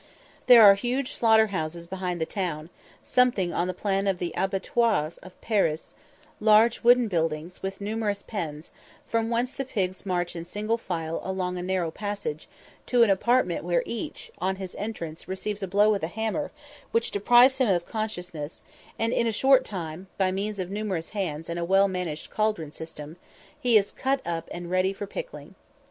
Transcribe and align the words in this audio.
There 0.47 0.63
are 0.63 0.73
huge 0.73 1.11
slaughterhouses 1.13 1.85
behind 1.85 2.19
the 2.19 2.25
town, 2.25 2.71
something 3.03 3.53
on 3.53 3.67
the 3.67 3.73
plan 3.75 4.07
of 4.07 4.17
the 4.17 4.33
abattoirs 4.35 5.19
of 5.19 5.39
Paris 5.41 5.93
large 6.39 6.83
wooden 6.83 7.07
buildings, 7.07 7.61
with 7.61 7.79
numerous 7.79 8.23
pens, 8.23 8.71
from 9.07 9.29
whence 9.29 9.53
the 9.53 9.63
pigs 9.63 10.03
march 10.03 10.35
in 10.35 10.43
single 10.43 10.79
file 10.79 11.21
along 11.23 11.55
a 11.55 11.61
narrow 11.61 11.91
passage, 11.91 12.47
to 12.87 13.03
an 13.03 13.11
apartment 13.11 13.63
where 13.63 13.83
each, 13.85 14.31
on 14.39 14.55
his 14.55 14.73
entrance, 14.79 15.27
receives 15.27 15.61
a 15.61 15.67
blow 15.67 15.91
with 15.91 16.01
a 16.01 16.07
hammer, 16.07 16.49
which 16.91 17.11
deprives 17.11 17.57
him 17.59 17.69
of 17.69 17.85
consciousness, 17.85 18.63
and 18.97 19.13
in 19.13 19.27
a 19.27 19.31
short 19.31 19.63
time, 19.63 20.07
by 20.17 20.31
means 20.31 20.57
of 20.57 20.71
numerous 20.71 21.11
hands, 21.11 21.47
and 21.47 21.59
a 21.59 21.63
well 21.63 21.87
managed 21.87 22.31
caldron 22.31 22.71
system, 22.71 23.17
he 23.59 23.77
is 23.77 23.91
cut 23.91 24.19
up 24.25 24.49
ready 24.51 24.93
for 24.93 25.05
pickling. 25.05 25.53